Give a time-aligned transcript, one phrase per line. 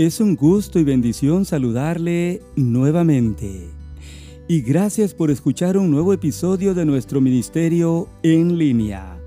[0.00, 3.68] Es un gusto y bendición saludarle nuevamente.
[4.48, 9.18] Y gracias por escuchar un nuevo episodio de nuestro ministerio en línea.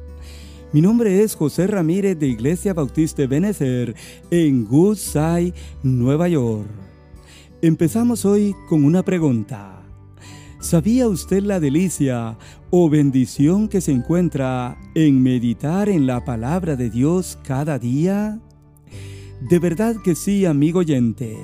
[0.71, 3.93] Mi nombre es José Ramírez de Iglesia Bautista Benecer
[4.31, 5.53] en Woodside,
[5.83, 6.67] Nueva York.
[7.61, 9.79] Empezamos hoy con una pregunta.
[10.59, 12.35] ¿Sabía usted la delicia
[12.71, 18.41] o bendición que se encuentra en meditar en la palabra de Dios cada día?
[19.49, 21.37] De verdad que sí, amigo oyente.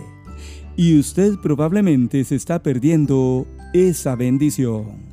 [0.77, 5.09] Y usted probablemente se está perdiendo esa bendición.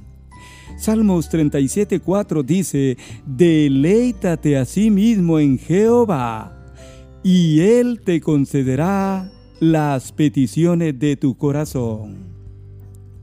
[0.79, 6.53] Salmos 37:4 dice, deleítate a sí mismo en Jehová,
[7.25, 12.29] y Él te concederá las peticiones de tu corazón.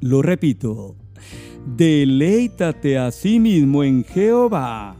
[0.02, 0.98] Lo repito,
[1.78, 4.98] deleítate a sí mismo en Jehová,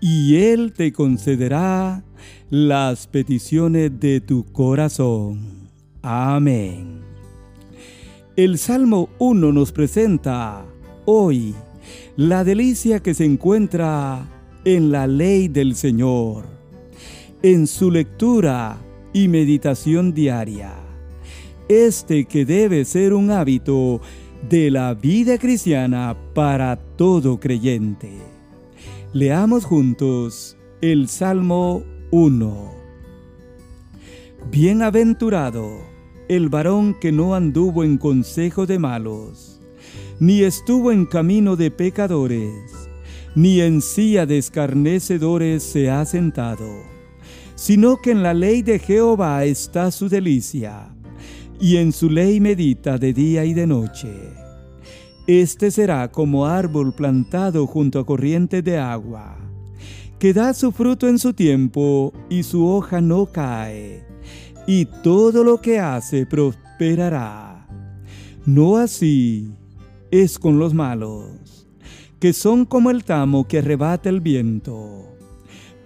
[0.00, 2.02] y Él te concederá
[2.50, 5.68] las peticiones de tu corazón.
[6.02, 7.00] Amén.
[8.36, 10.64] El Salmo 1 nos presenta
[11.06, 11.54] hoy
[12.16, 14.28] la delicia que se encuentra
[14.64, 16.44] en la ley del Señor,
[17.42, 18.78] en su lectura
[19.12, 20.74] y meditación diaria.
[21.68, 24.00] Este que debe ser un hábito
[24.48, 28.12] de la vida cristiana para todo creyente.
[29.12, 31.95] Leamos juntos el Salmo 1.
[34.50, 35.80] Bienaventurado
[36.28, 39.60] el varón que no anduvo en consejo de malos,
[40.20, 42.72] ni estuvo en camino de pecadores,
[43.34, 46.82] ni en silla de escarnecedores se ha sentado,
[47.54, 50.94] sino que en la ley de Jehová está su delicia,
[51.60, 54.12] y en su ley medita de día y de noche.
[55.26, 59.45] Este será como árbol plantado junto a corriente de agua
[60.18, 64.04] que da su fruto en su tiempo y su hoja no cae,
[64.66, 67.66] y todo lo que hace prosperará.
[68.46, 69.52] No así
[70.10, 71.68] es con los malos,
[72.18, 75.15] que son como el tamo que arrebata el viento.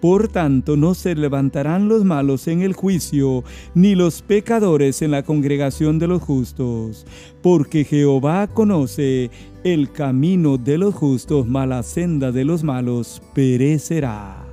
[0.00, 3.44] Por tanto, no se levantarán los malos en el juicio,
[3.74, 7.06] ni los pecadores en la congregación de los justos,
[7.42, 9.30] porque Jehová conoce
[9.62, 14.46] el camino de los justos, mas la senda de los malos perecerá.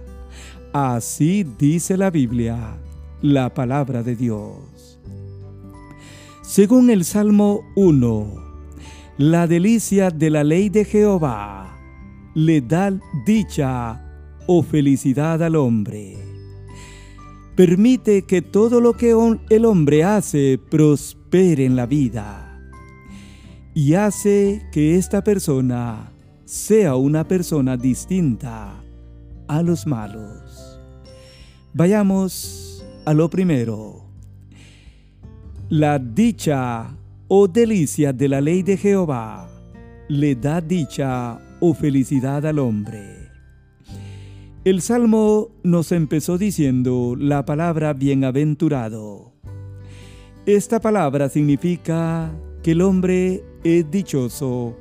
[0.73, 2.77] Así dice la Biblia,
[3.21, 4.99] la palabra de Dios.
[6.41, 8.47] Según el Salmo 1,
[9.17, 11.77] la delicia de la ley de Jehová
[12.35, 12.91] le da
[13.25, 14.06] dicha
[14.47, 16.17] o felicidad al hombre.
[17.55, 19.13] Permite que todo lo que
[19.49, 22.59] el hombre hace prospere en la vida
[23.73, 26.11] y hace que esta persona
[26.45, 28.81] sea una persona distinta
[29.47, 30.79] a los malos.
[31.73, 34.05] Vayamos a lo primero.
[35.69, 36.95] La dicha
[37.27, 39.49] o delicia de la ley de Jehová
[40.07, 43.26] le da dicha o felicidad al hombre.
[44.67, 49.31] El salmo nos empezó diciendo la palabra bienaventurado.
[50.45, 52.33] Esta palabra significa
[52.63, 54.75] que el hombre es dichoso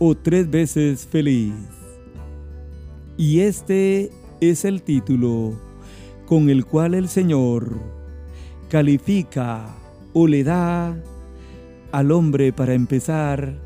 [0.00, 1.54] o tres veces feliz.
[3.16, 5.52] Y este es el título
[6.26, 7.78] con el cual el Señor
[8.68, 9.72] califica
[10.14, 11.00] o le da
[11.92, 13.56] al hombre para empezar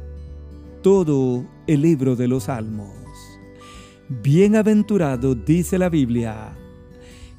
[0.83, 3.01] todo el libro de los salmos.
[4.11, 6.53] Bienaventurado, dice la Biblia.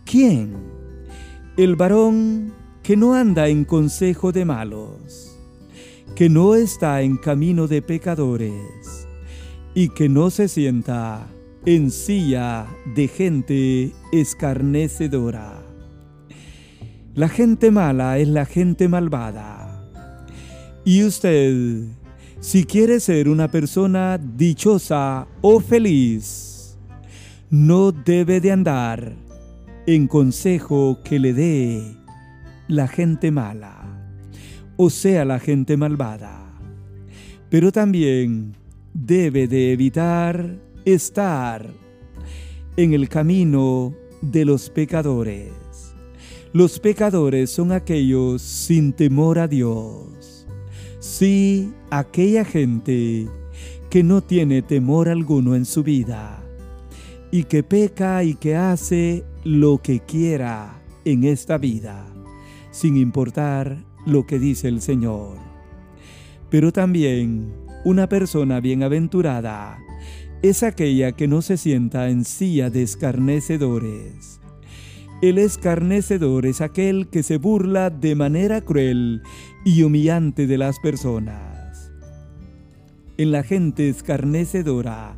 [0.06, 0.54] ¿Quién?
[1.58, 5.38] El varón que no anda en consejo de malos,
[6.16, 9.06] que no está en camino de pecadores
[9.76, 11.28] y que no se sienta
[11.66, 15.62] en silla de gente escarnecedora.
[17.16, 19.86] La gente mala es la gente malvada.
[20.86, 21.84] Y usted,
[22.40, 26.51] si quiere ser una persona dichosa o feliz,
[27.52, 29.14] no debe de andar
[29.86, 31.98] en consejo que le dé
[32.70, 34.08] la gente mala,
[34.78, 36.58] o sea, la gente malvada.
[37.50, 38.56] Pero también
[38.94, 41.70] debe de evitar estar
[42.78, 45.52] en el camino de los pecadores.
[46.54, 50.48] Los pecadores son aquellos sin temor a Dios.
[51.00, 53.28] Sí, aquella gente
[53.90, 56.42] que no tiene temor alguno en su vida
[57.32, 62.06] y que peca y que hace lo que quiera en esta vida,
[62.72, 65.38] sin importar lo que dice el Señor.
[66.50, 67.54] Pero también
[67.86, 69.80] una persona bienaventurada
[70.42, 74.40] es aquella que no se sienta en silla de escarnecedores,
[75.22, 79.22] El escarnecedor es aquel que se burla de manera cruel
[79.64, 81.92] y humillante de las personas.
[83.20, 85.16] En la gente escarnecedora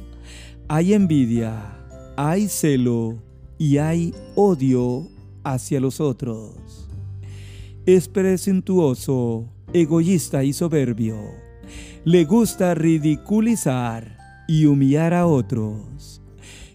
[0.67, 1.82] hay envidia,
[2.15, 3.21] hay celo
[3.57, 5.07] y hay odio
[5.43, 6.89] hacia los otros.
[7.85, 11.17] Es presuntuoso, egoísta y soberbio.
[12.05, 14.17] Le gusta ridiculizar
[14.47, 16.21] y humillar a otros.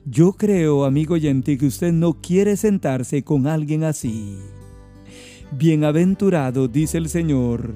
[0.04, 4.38] Yo creo, amigo oyente, que usted no quiere sentarse con alguien así.
[5.52, 7.74] Bienaventurado, dice el Señor,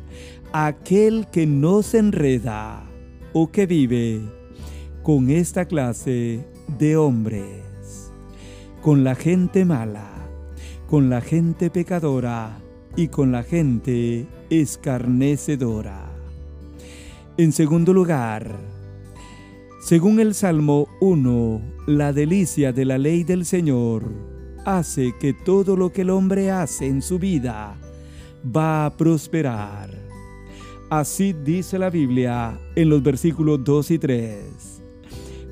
[0.52, 2.84] aquel que no se enreda
[3.32, 4.20] o que vive
[5.02, 8.10] con esta clase de hombres,
[8.82, 10.10] con la gente mala,
[10.88, 12.58] con la gente pecadora
[12.96, 16.10] y con la gente escarnecedora.
[17.36, 18.56] En segundo lugar,
[19.80, 24.04] según el Salmo 1, la delicia de la ley del Señor
[24.64, 27.76] hace que todo lo que el hombre hace en su vida
[28.44, 29.90] va a prosperar.
[30.90, 34.81] Así dice la Biblia en los versículos 2 y 3.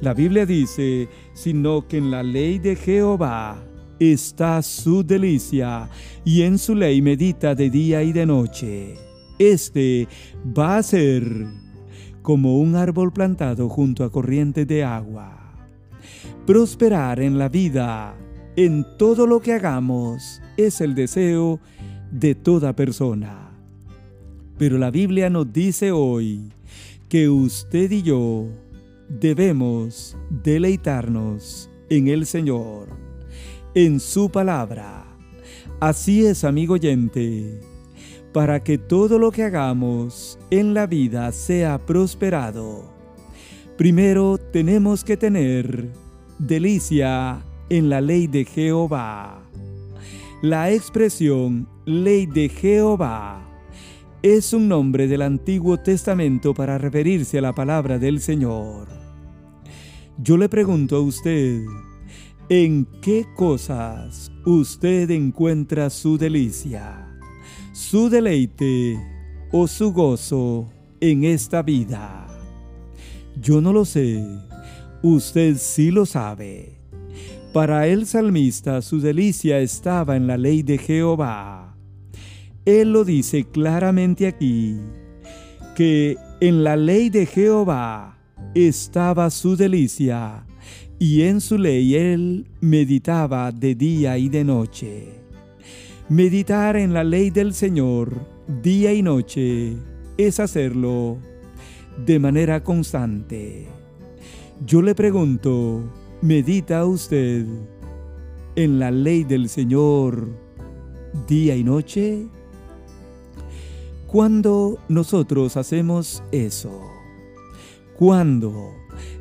[0.00, 3.62] La Biblia dice, sino que en la ley de Jehová
[3.98, 5.90] está su delicia,
[6.24, 8.94] y en su ley medita de día y de noche.
[9.38, 10.08] Este
[10.56, 11.46] va a ser
[12.22, 15.36] como un árbol plantado junto a corrientes de agua.
[16.46, 18.16] Prosperar en la vida,
[18.56, 21.60] en todo lo que hagamos, es el deseo
[22.10, 23.50] de toda persona.
[24.56, 26.52] Pero la Biblia nos dice hoy
[27.08, 28.46] que usted y yo
[29.10, 32.88] debemos deleitarnos en el Señor,
[33.74, 35.04] en su palabra.
[35.80, 37.60] Así es, amigo oyente
[38.32, 42.92] para que todo lo que hagamos en la vida sea prosperado.
[43.76, 45.90] Primero tenemos que tener
[46.38, 49.42] delicia en la ley de Jehová.
[50.42, 53.49] La expresión ley de Jehová
[54.22, 58.88] es un nombre del Antiguo Testamento para referirse a la palabra del Señor.
[60.18, 61.62] Yo le pregunto a usted,
[62.48, 67.06] ¿en qué cosas usted encuentra su delicia?
[67.80, 69.00] su deleite
[69.52, 70.70] o su gozo
[71.00, 72.26] en esta vida?
[73.40, 74.22] Yo no lo sé,
[75.02, 76.78] usted sí lo sabe.
[77.54, 81.69] Para el salmista su delicia estaba en la ley de Jehová.
[82.70, 84.76] Él lo dice claramente aquí,
[85.74, 88.16] que en la ley de Jehová
[88.54, 90.46] estaba su delicia,
[90.96, 95.08] y en su ley él meditaba de día y de noche.
[96.08, 98.24] Meditar en la ley del Señor
[98.62, 99.76] día y noche
[100.16, 101.18] es hacerlo
[102.06, 103.66] de manera constante.
[104.64, 105.82] Yo le pregunto,
[106.22, 107.46] ¿medita usted
[108.54, 110.28] en la ley del Señor
[111.26, 112.28] día y noche?
[114.10, 116.90] ¿Cuándo nosotros hacemos eso?
[117.96, 118.74] ¿Cuándo?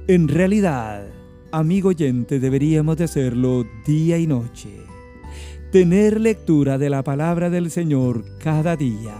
[0.07, 1.07] En realidad,
[1.51, 4.69] amigo oyente, deberíamos de hacerlo día y noche
[5.71, 9.15] tener lectura de la palabra del Señor cada día,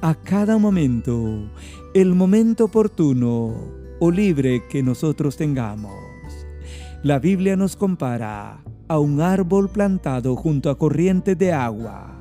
[0.00, 1.50] a cada momento,
[1.92, 3.54] el momento oportuno
[3.98, 5.92] o libre que nosotros tengamos.
[7.02, 12.19] La Biblia nos compara a un árbol plantado junto a corrientes de agua.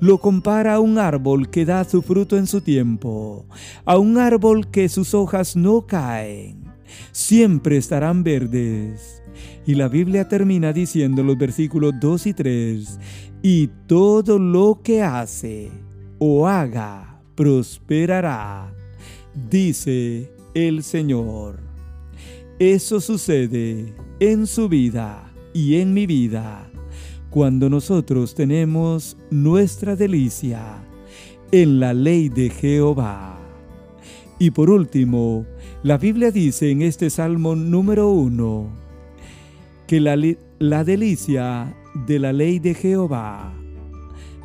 [0.00, 3.46] Lo compara a un árbol que da su fruto en su tiempo,
[3.84, 6.64] a un árbol que sus hojas no caen,
[7.12, 9.22] siempre estarán verdes.
[9.66, 12.98] Y la Biblia termina diciendo los versículos 2 y 3,
[13.42, 15.70] y todo lo que hace
[16.18, 18.74] o haga prosperará,
[19.50, 21.60] dice el Señor.
[22.58, 26.69] Eso sucede en su vida y en mi vida
[27.30, 30.82] cuando nosotros tenemos nuestra delicia
[31.52, 33.38] en la ley de Jehová.
[34.38, 35.46] Y por último,
[35.82, 38.68] la Biblia dice en este Salmo número 1,
[39.86, 40.16] que la,
[40.58, 43.52] la delicia de la ley de Jehová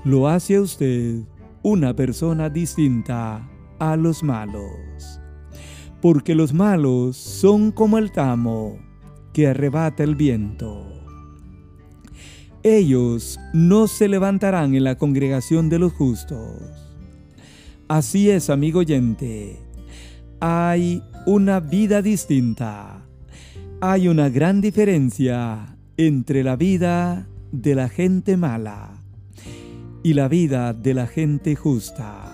[0.04, 1.22] lo hace a usted
[1.64, 3.50] una persona distinta
[3.80, 5.20] a los malos.
[6.02, 8.78] Porque los malos son como el tamo
[9.34, 10.95] que arrebata el viento.
[12.66, 16.62] Ellos no se levantarán en la congregación de los justos.
[17.88, 19.60] Así es, amigo oyente.
[20.42, 23.06] Hay una vida distinta
[23.82, 29.04] hay una gran diferencia entre la vida de la gente mala
[30.02, 32.32] y la vida de la gente justa.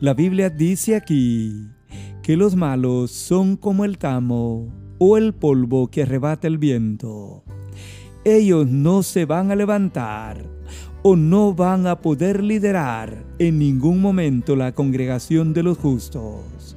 [0.00, 1.68] La Biblia dice aquí
[2.22, 7.44] que los malos son como el tamo o el polvo que arrebata el viento.
[8.26, 10.44] Ellos no se van a levantar
[11.02, 16.76] o no van a poder liderar en ningún momento la congregación de los justos.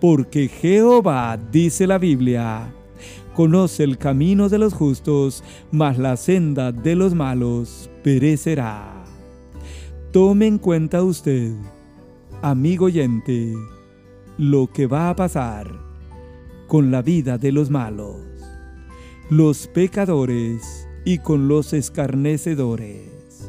[0.00, 2.74] Porque Jehová, dice la Biblia,
[3.34, 9.04] conoce el camino de los justos, mas la senda de los malos perecerá.
[10.10, 11.52] Tome en cuenta usted,
[12.42, 13.54] amigo oyente,
[14.38, 15.70] lo que va a pasar
[16.66, 18.16] con la vida de los malos,
[19.30, 23.48] los pecadores y con los escarnecedores.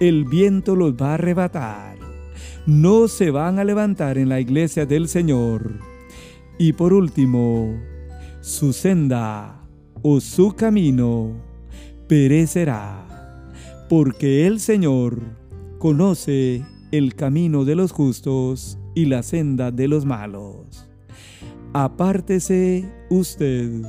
[0.00, 1.98] El viento los va a arrebatar.
[2.64, 5.78] No se van a levantar en la iglesia del Señor.
[6.58, 7.78] Y por último,
[8.40, 9.60] su senda
[10.00, 11.32] o su camino
[12.08, 13.52] perecerá,
[13.90, 15.20] porque el Señor
[15.78, 20.88] conoce el camino de los justos y la senda de los malos.
[21.74, 23.82] Apártese usted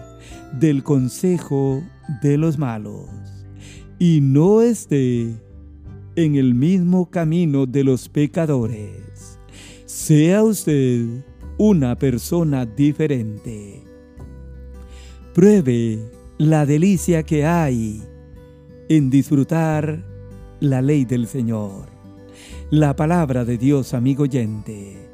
[0.59, 1.83] del consejo
[2.21, 3.09] de los malos
[3.99, 5.33] y no esté
[6.15, 9.39] en el mismo camino de los pecadores.
[9.85, 11.05] Sea usted
[11.57, 13.83] una persona diferente.
[15.33, 15.99] Pruebe
[16.37, 18.03] la delicia que hay
[18.89, 20.03] en disfrutar
[20.59, 21.87] la ley del Señor,
[22.69, 25.09] la palabra de Dios, amigo oyente.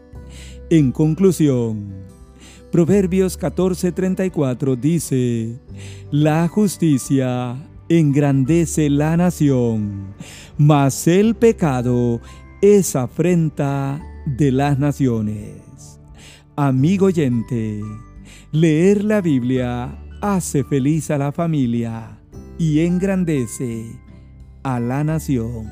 [0.70, 2.09] En conclusión,
[2.72, 5.60] Proverbios 14:34 dice,
[6.12, 7.58] La justicia
[7.90, 10.14] engrandece la nación,
[10.60, 12.22] mas el pecado
[12.62, 16.00] es afrenta de las naciones.
[16.56, 17.82] Amigo oyente,
[18.52, 22.20] leer la Biblia hace feliz a la familia
[22.60, 24.00] y engrandece
[24.62, 25.66] a la nación.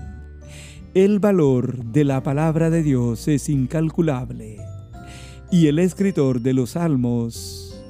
[0.96, 4.58] El valor de la palabra de Dios es incalculable
[5.51, 7.82] y el escritor de los salmos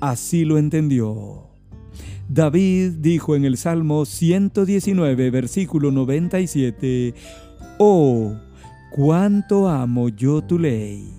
[0.00, 1.48] así lo entendió.
[2.28, 7.14] David dijo en el Salmo 119, versículo 97,
[7.78, 8.34] Oh,
[8.90, 11.12] cuánto amo yo tu ley.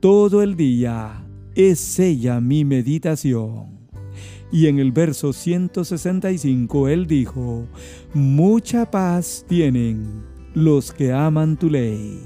[0.00, 3.74] Todo el día es ella mi meditación.
[4.50, 7.66] Y en el verso 165 él dijo,
[8.14, 10.22] Mucha paz tienen
[10.54, 12.20] los que aman tu ley,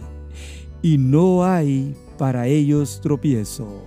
[0.82, 3.82] y no hay para ellos tropiezo.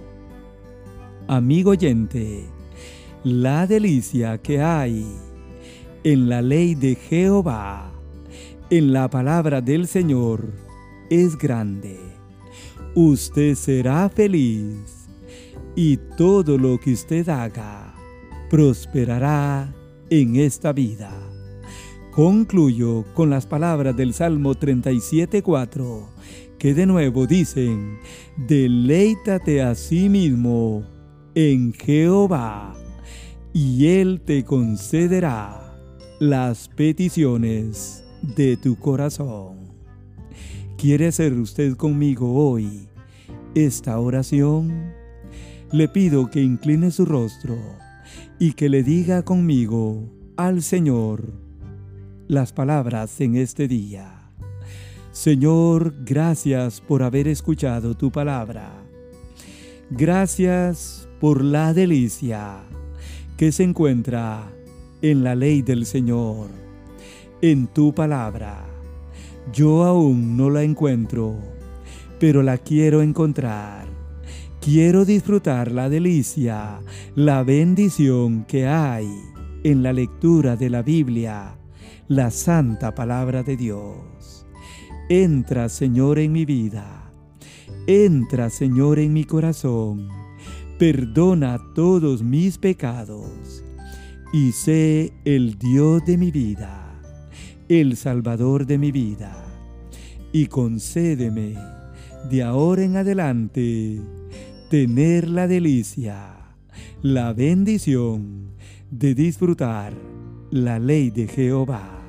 [1.28, 2.46] Amigo oyente,
[3.24, 5.06] la delicia que hay
[6.04, 7.92] en la ley de Jehová,
[8.72, 10.50] en la palabra del Señor,
[11.12, 12.00] es grande.
[12.96, 15.08] Usted será feliz
[15.76, 17.94] y todo lo que usted haga
[18.50, 19.74] prosperará
[20.10, 21.12] en esta vida.
[22.12, 26.06] Concluyo con las palabras del Salmo 37.4,
[26.62, 27.98] que de nuevo dicen,
[28.38, 30.84] deleítate a sí mismo
[31.34, 32.76] en Jehová
[33.52, 35.76] y Él te concederá
[36.20, 38.04] las peticiones
[38.36, 39.74] de tu corazón.
[40.78, 42.88] ¿Quiere hacer usted conmigo hoy
[43.56, 44.94] esta oración?
[45.72, 47.58] Le pido que incline su rostro
[48.38, 51.34] y que le diga conmigo al Señor
[52.28, 54.21] las palabras en este día.
[55.12, 58.72] Señor, gracias por haber escuchado tu palabra.
[59.90, 62.62] Gracias por la delicia
[63.36, 64.50] que se encuentra
[65.02, 66.48] en la ley del Señor,
[67.42, 68.66] en tu palabra.
[69.52, 71.36] Yo aún no la encuentro,
[72.18, 73.88] pero la quiero encontrar.
[74.62, 76.80] Quiero disfrutar la delicia,
[77.16, 79.10] la bendición que hay
[79.66, 81.58] en la lectura de la Biblia,
[82.08, 84.11] la santa palabra de Dios.
[85.14, 87.12] Entra, Señor, en mi vida.
[87.86, 90.08] Entra, Señor, en mi corazón
[90.80, 93.62] perdona todos mis pecados
[94.32, 96.98] y sé el Dios de mi vida,
[97.68, 99.36] el Salvador de mi vida,
[100.32, 101.58] y concédeme
[102.30, 104.00] de ahora en adelante
[104.70, 106.56] tener la delicia,
[107.02, 108.54] la bendición
[108.90, 109.92] de disfrutar
[110.52, 112.00] la ley de Jehová.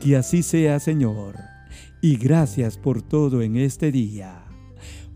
[0.00, 1.34] Que así sea, Señor,
[2.00, 4.44] y gracias por todo en este día.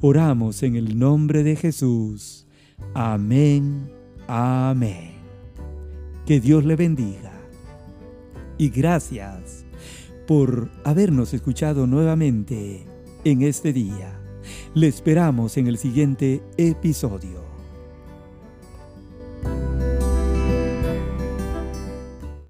[0.01, 2.47] Oramos en el nombre de Jesús.
[2.95, 3.91] Amén,
[4.27, 5.13] amén.
[6.27, 7.33] Que Dios le bendiga.
[8.59, 9.65] Y gracias
[10.27, 12.85] por habernos escuchado nuevamente
[13.25, 14.19] en este día.
[14.75, 17.52] Le esperamos en el siguiente episodio.